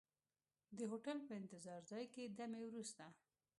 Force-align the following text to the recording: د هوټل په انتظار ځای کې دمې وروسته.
د 0.77 0.79
هوټل 0.91 1.17
په 1.27 1.33
انتظار 1.41 1.81
ځای 1.91 2.05
کې 2.13 2.23
دمې 2.37 2.59
وروسته. 2.65 3.05